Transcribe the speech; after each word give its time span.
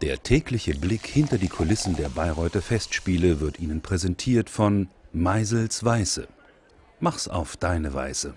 Der 0.00 0.22
tägliche 0.22 0.76
Blick 0.76 1.04
hinter 1.06 1.38
die 1.38 1.48
Kulissen 1.48 1.96
der 1.96 2.08
Bayreuther 2.08 2.62
Festspiele 2.62 3.40
wird 3.40 3.58
Ihnen 3.58 3.80
präsentiert 3.80 4.48
von 4.48 4.88
Meisels 5.12 5.84
Weiße. 5.84 6.28
Mach's 7.00 7.26
auf 7.26 7.56
deine 7.56 7.94
Weise. 7.94 8.34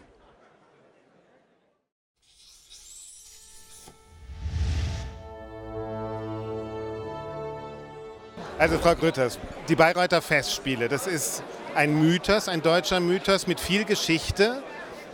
Also 8.58 8.80
Frau 8.80 8.96
Grütters, 8.96 9.38
die 9.70 9.76
Bayreuther 9.76 10.24
Festspiele, 10.24 10.88
das 10.88 11.06
ist 11.06 11.44
ein 11.76 11.94
Mythos, 12.00 12.48
ein 12.48 12.64
deutscher 12.64 13.00
Mythos 13.00 13.46
mit 13.46 13.60
viel 13.60 13.86
Geschichte. 13.86 14.64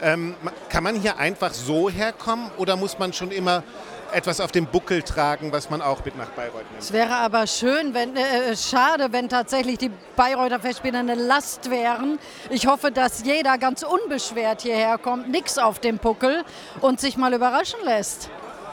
Ähm, 0.01 0.35
kann 0.69 0.83
man 0.83 0.95
hier 0.95 1.17
einfach 1.17 1.53
so 1.53 1.89
herkommen 1.89 2.51
oder 2.57 2.77
muss 2.77 2.99
man 2.99 3.11
schon 3.11 3.31
immer 3.31 3.63
etwas 4.11 4.39
auf 4.39 4.51
dem 4.51 4.65
Buckel 4.65 5.03
tragen, 5.03 5.51
was 5.51 5.69
man 5.69 5.81
auch 5.81 6.03
mit 6.05 6.17
nach 6.17 6.29
Bayreuth 6.29 6.69
nimmt? 6.71 6.81
Es 6.81 6.91
wäre 6.93 7.15
aber 7.15 7.47
schön, 7.47 7.93
wenn, 7.93 8.15
äh, 8.15 8.55
schade, 8.55 9.07
wenn 9.11 9.29
tatsächlich 9.29 9.77
die 9.77 9.91
Bayreuther 10.15 10.59
Festspiele 10.59 10.99
eine 10.99 11.15
Last 11.15 11.69
wären. 11.69 12.19
Ich 12.49 12.67
hoffe, 12.67 12.91
dass 12.91 13.23
jeder 13.23 13.57
ganz 13.57 13.83
unbeschwert 13.83 14.61
hierher 14.61 14.97
kommt, 14.97 15.29
nichts 15.29 15.57
auf 15.57 15.79
dem 15.79 15.97
Buckel 15.97 16.43
und 16.81 16.99
sich 16.99 17.17
mal 17.17 17.33
überraschen 17.33 17.79
lässt. 17.83 18.29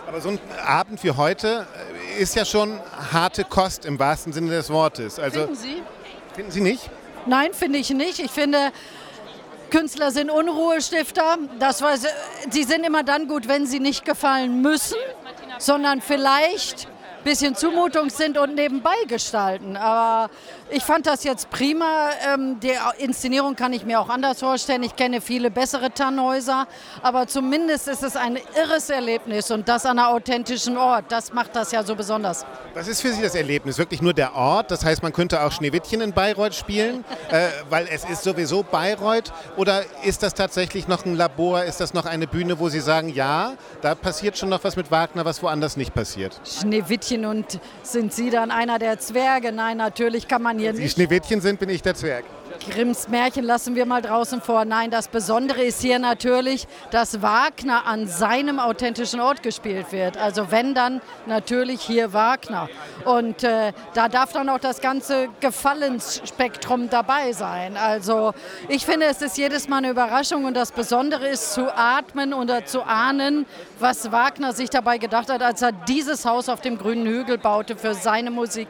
Aber 0.06 0.20
so 0.20 0.28
ein 0.28 0.38
Abend 0.64 1.02
wie 1.02 1.10
heute 1.12 1.66
äh, 2.16 2.22
ist 2.22 2.36
ja 2.36 2.44
schon 2.44 2.78
harte 3.12 3.44
Kost 3.44 3.84
im 3.84 3.98
wahrsten 3.98 4.32
Sinne 4.32 4.50
des 4.50 4.70
Wortes. 4.70 5.18
Also, 5.18 5.40
finden 5.40 5.56
Sie? 5.56 5.82
Finden 6.34 6.50
Sie 6.50 6.60
nicht? 6.60 6.90
Nein, 7.26 7.54
finde 7.54 7.78
ich 7.78 7.90
nicht. 7.90 8.18
Ich 8.18 8.30
finde, 8.30 8.70
Künstler 9.74 10.12
sind 10.12 10.30
Unruhestifter. 10.30 11.36
Das 11.58 11.82
war, 11.82 11.96
sie 11.96 12.62
sind 12.62 12.86
immer 12.86 13.02
dann 13.02 13.26
gut, 13.26 13.48
wenn 13.48 13.66
sie 13.66 13.80
nicht 13.80 14.04
gefallen 14.04 14.62
müssen, 14.62 14.96
sondern 15.58 16.00
vielleicht 16.00 16.86
bisschen 17.24 17.56
Zumutung 17.56 18.10
sind 18.10 18.38
und 18.38 18.54
nebenbei 18.54 18.94
gestalten. 19.08 19.76
Aber 19.76 20.30
ich 20.70 20.82
fand 20.82 21.06
das 21.06 21.24
jetzt 21.24 21.50
prima. 21.50 22.10
Ähm, 22.32 22.60
die 22.60 22.72
Inszenierung 22.98 23.56
kann 23.56 23.72
ich 23.72 23.84
mir 23.84 24.00
auch 24.00 24.08
anders 24.08 24.40
vorstellen. 24.40 24.82
Ich 24.82 24.94
kenne 24.94 25.20
viele 25.20 25.50
bessere 25.50 25.90
Tannhäuser, 25.90 26.66
aber 27.02 27.26
zumindest 27.26 27.88
ist 27.88 28.02
es 28.02 28.16
ein 28.16 28.38
irres 28.56 28.90
Erlebnis 28.90 29.50
und 29.50 29.68
das 29.68 29.86
an 29.86 29.98
einem 29.98 30.08
authentischen 30.14 30.76
Ort. 30.76 31.06
Das 31.08 31.32
macht 31.32 31.56
das 31.56 31.72
ja 31.72 31.82
so 31.82 31.96
besonders. 31.96 32.44
Was 32.74 32.88
ist 32.88 33.00
für 33.00 33.12
Sie 33.12 33.22
das 33.22 33.34
Erlebnis? 33.34 33.78
Wirklich 33.78 34.02
nur 34.02 34.12
der 34.12 34.34
Ort? 34.34 34.70
Das 34.70 34.84
heißt, 34.84 35.02
man 35.02 35.12
könnte 35.12 35.42
auch 35.42 35.52
Schneewittchen 35.52 36.00
in 36.00 36.12
Bayreuth 36.12 36.54
spielen, 36.54 37.04
äh, 37.30 37.48
weil 37.70 37.88
es 37.90 38.04
ist 38.04 38.22
sowieso 38.22 38.62
Bayreuth? 38.62 39.32
Oder 39.56 39.84
ist 40.02 40.22
das 40.22 40.34
tatsächlich 40.34 40.88
noch 40.88 41.04
ein 41.04 41.14
Labor? 41.14 41.64
Ist 41.64 41.80
das 41.80 41.94
noch 41.94 42.04
eine 42.06 42.26
Bühne, 42.26 42.58
wo 42.58 42.68
Sie 42.68 42.80
sagen, 42.80 43.08
ja, 43.08 43.54
da 43.80 43.94
passiert 43.94 44.36
schon 44.36 44.48
noch 44.48 44.62
was 44.64 44.76
mit 44.76 44.90
Wagner, 44.90 45.24
was 45.24 45.42
woanders 45.42 45.76
nicht 45.76 45.94
passiert? 45.94 46.40
Schneewittchen 46.44 47.13
und 47.22 47.60
sind 47.82 48.12
Sie 48.12 48.30
dann 48.30 48.50
einer 48.50 48.78
der 48.78 48.98
Zwerge? 48.98 49.52
Nein, 49.52 49.76
natürlich 49.76 50.26
kann 50.26 50.42
man 50.42 50.58
hier 50.58 50.70
Wenn 50.70 50.76
Sie 50.76 50.82
nicht. 50.84 50.94
Schneewittchen 50.94 51.40
sind, 51.40 51.60
bin 51.60 51.68
ich 51.68 51.82
der 51.82 51.94
Zwerg. 51.94 52.24
Grimms 52.70 53.08
Märchen 53.08 53.44
lassen 53.44 53.74
wir 53.74 53.86
mal 53.86 54.02
draußen 54.02 54.40
vor. 54.40 54.64
Nein, 54.64 54.90
das 54.90 55.08
Besondere 55.08 55.62
ist 55.62 55.80
hier 55.80 55.98
natürlich, 55.98 56.66
dass 56.90 57.22
Wagner 57.22 57.86
an 57.86 58.06
seinem 58.06 58.58
authentischen 58.58 59.20
Ort 59.20 59.42
gespielt 59.42 59.92
wird. 59.92 60.16
Also 60.16 60.50
wenn 60.50 60.74
dann 60.74 61.00
natürlich 61.26 61.82
hier 61.82 62.12
Wagner. 62.12 62.68
Und 63.04 63.44
äh, 63.44 63.72
da 63.94 64.08
darf 64.08 64.32
dann 64.32 64.48
auch 64.48 64.58
das 64.58 64.80
ganze 64.80 65.28
Gefallensspektrum 65.40 66.88
dabei 66.88 67.32
sein. 67.32 67.76
Also 67.76 68.32
ich 68.68 68.86
finde, 68.86 69.06
es 69.06 69.20
ist 69.22 69.36
jedes 69.36 69.68
Mal 69.68 69.78
eine 69.78 69.90
Überraschung 69.90 70.44
und 70.44 70.54
das 70.54 70.72
Besondere 70.72 71.28
ist 71.28 71.52
zu 71.52 71.76
atmen 71.76 72.32
oder 72.32 72.64
zu 72.64 72.82
ahnen, 72.82 73.46
was 73.78 74.10
Wagner 74.10 74.52
sich 74.52 74.70
dabei 74.70 74.98
gedacht 74.98 75.30
hat, 75.30 75.42
als 75.42 75.62
er 75.62 75.72
dieses 75.72 76.24
Haus 76.24 76.48
auf 76.48 76.60
dem 76.60 76.78
grünen 76.78 77.06
Hügel 77.06 77.38
baute 77.38 77.76
für 77.76 77.94
seine 77.94 78.30
Musik. 78.30 78.68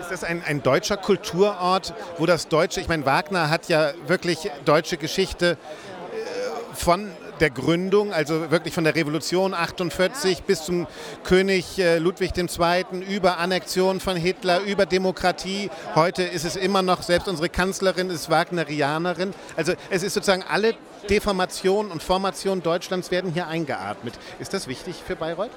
Ist 0.00 0.10
das 0.10 0.24
ein, 0.24 0.42
ein 0.44 0.62
deutscher 0.62 0.96
Kulturort, 0.96 1.94
wo 2.18 2.26
das 2.26 2.48
Deutsche, 2.48 2.80
ich 2.80 2.88
meine, 2.88 3.06
Wagner 3.06 3.48
hat 3.48 3.68
ja 3.68 3.92
wirklich 4.06 4.50
deutsche 4.64 4.96
Geschichte 4.96 5.52
äh, 5.52 6.74
von 6.74 7.10
der 7.40 7.50
Gründung, 7.50 8.12
also 8.12 8.50
wirklich 8.50 8.74
von 8.74 8.84
der 8.84 8.94
Revolution 8.94 9.54
48 9.54 10.42
bis 10.42 10.64
zum 10.64 10.86
König 11.24 11.78
äh, 11.78 11.98
Ludwig 11.98 12.32
II., 12.36 12.84
über 13.08 13.38
Annexion 13.38 14.00
von 14.00 14.16
Hitler, 14.16 14.60
über 14.60 14.84
Demokratie. 14.84 15.70
Heute 15.94 16.22
ist 16.22 16.44
es 16.44 16.56
immer 16.56 16.82
noch, 16.82 17.02
selbst 17.02 17.26
unsere 17.26 17.48
Kanzlerin 17.48 18.10
ist 18.10 18.28
Wagnerianerin. 18.28 19.32
Also 19.56 19.72
es 19.88 20.02
ist 20.02 20.14
sozusagen 20.14 20.44
alle 20.48 20.74
Deformationen 21.08 21.90
und 21.90 22.02
Formationen 22.02 22.62
Deutschlands 22.62 23.10
werden 23.10 23.32
hier 23.32 23.46
eingeatmet. 23.46 24.18
Ist 24.38 24.52
das 24.52 24.68
wichtig 24.68 24.96
für 25.06 25.16
Bayreuth? 25.16 25.50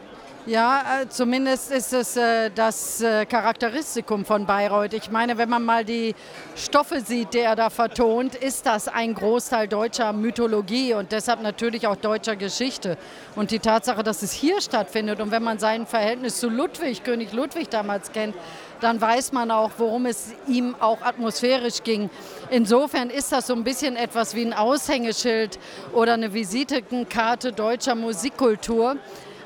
Ja, 0.46 1.04
äh, 1.04 1.08
zumindest 1.08 1.72
ist 1.72 1.94
es 1.94 2.18
äh, 2.18 2.52
das 2.54 3.00
äh, 3.00 3.26
Charakteristikum 3.26 4.26
von 4.26 4.46
Bayreuth. 4.46 4.92
Ich 4.92 5.10
meine, 5.10 5.38
wenn 5.38 5.48
man 5.48 5.64
mal 5.64 5.86
die 5.86 6.16
Stoffe 6.58 7.00
sieht, 7.00 7.34
die 7.34 7.40
er 7.40 7.56
da 7.56 7.70
vertont, 7.70 8.36
ist 8.36 8.66
das 8.66 8.90
ein 8.90 9.14
Großteil 9.14 9.70
deutscher 9.70 10.12
Mythologie 10.12 10.96
und 10.96 11.14
deshalb 11.14 11.42
natürlich 11.42 11.88
auch 11.88 11.96
deutscher 11.96 12.36
Geschichte. 12.36 12.98
Und 13.38 13.52
die 13.52 13.60
Tatsache, 13.60 14.04
dass 14.04 14.22
es 14.22 14.34
hier 14.34 14.60
stattfindet 14.60 15.22
und 15.22 15.32
wenn 15.32 15.44
man 15.44 15.60
sein 15.60 15.88
Verhältnis 15.88 16.42
zu 16.42 16.50
Ludwig, 16.50 17.06
König 17.06 17.32
Ludwig 17.32 17.70
damals 17.70 18.12
kennt, 18.12 18.36
dann 18.82 19.00
weiß 19.00 19.32
man 19.32 19.50
auch, 19.50 19.72
worum 19.78 20.06
es 20.08 20.34
ihm 20.46 20.76
auch 20.82 21.02
atmosphärisch 21.04 21.84
ging. 21.84 22.10
Insofern 22.50 23.10
ist 23.10 23.32
das 23.32 23.48
so 23.48 23.54
ein 23.54 23.64
bisschen 23.64 23.96
etwas 23.96 24.36
wie 24.36 24.44
ein 24.44 24.52
Aushängeschild 24.52 25.58
oder 25.94 26.16
eine 26.16 26.34
Visitenkarte 26.34 27.54
deutscher 27.54 27.96
Musikkultur. 27.96 28.98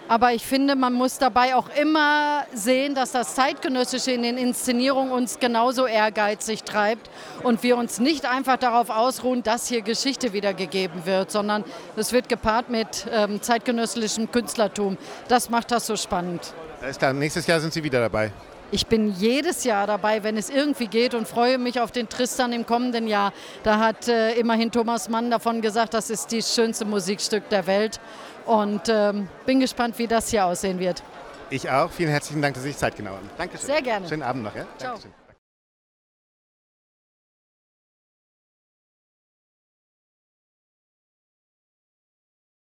Aber 0.08 0.32
ich 0.34 0.46
finde, 0.46 0.76
man 0.76 0.94
muss 0.94 1.18
dabei 1.18 1.56
auch 1.56 1.70
immer 1.80 2.46
sehen, 2.54 2.96
dass 2.96 3.12
das 3.12 3.36
Zeitgenössische 3.36 4.12
in 4.12 4.24
den 4.24 4.38
Inszenierungen 4.38 5.12
uns 5.12 5.40
genauso 5.40 5.86
ehrgeizig 5.86 6.64
treibt 6.64 7.10
und 7.44 7.62
wir 7.64 7.78
uns 7.78 8.00
nicht 8.00 8.26
einfach 8.26 8.58
darauf 8.58 8.90
ausruhen, 8.90 9.44
dass 9.44 9.68
hier 9.68 9.82
Geschichte 9.82 10.34
wiedergegeben 10.34 11.06
wird, 11.06 11.32
sondern 11.32 11.64
es 11.96 12.14
wird 12.14 12.30
gepaart 12.30 12.70
mit 12.70 13.06
ähm, 13.12 13.42
zeitgenössischem 13.42 14.32
Künstlertum. 14.32 14.98
Das 15.28 15.50
macht 15.50 15.72
das 15.72 15.88
so 15.88 15.96
spannend. 15.96 16.54
Alles 16.82 16.98
klar, 16.98 17.12
nächstes 17.14 17.46
Jahr 17.48 17.60
sind 17.60 17.74
Sie 17.74 17.84
wieder 17.84 18.00
dabei. 18.00 18.32
Ich 18.70 18.88
bin 18.88 19.14
jedes 19.14 19.64
Jahr 19.64 19.88
dabei, 19.88 20.24
wenn 20.24 20.36
es 20.36 20.50
irgendwie 20.50 20.88
geht 20.88 21.14
und 21.14 21.28
freue 21.28 21.58
mich 21.58 21.80
auf 21.80 21.92
den 21.92 22.10
Tristan 22.10 22.52
im 22.52 22.66
kommenden 22.66 23.08
Jahr. 23.08 23.32
Da 23.64 23.80
hat 23.80 24.10
äh, 24.10 24.34
immerhin 24.34 24.72
Thomas 24.72 25.08
Mann 25.08 25.32
davon 25.32 25.62
gesagt, 25.62 25.94
das 25.94 26.10
ist 26.10 26.34
das 26.34 26.54
schönste 26.54 26.84
Musikstück 26.84 27.48
der 27.50 27.66
Welt. 27.66 28.00
Und 28.46 28.90
ähm, 28.90 29.28
bin 29.46 29.60
gespannt, 29.60 29.98
wie 30.00 30.08
das 30.08 30.30
hier 30.30 30.46
aussehen 30.46 30.80
wird. 30.80 31.02
Ich 31.50 31.70
auch. 31.70 31.92
Vielen 31.92 32.10
herzlichen 32.10 32.42
Dank, 32.42 32.56
dass 32.56 32.64
Sie 32.64 32.70
sich 32.70 32.78
Zeit 32.78 32.96
genommen 32.96 33.18
haben. 33.18 33.30
Dankeschön. 33.38 33.68
Sehr 33.68 33.82
gerne. 33.82 34.08
Schönen 34.08 34.24
Abend 34.24 34.44
noch. 34.44 34.56
Ja? 34.56 34.66
Ciao. 34.78 34.92
Dankeschön. 34.94 35.27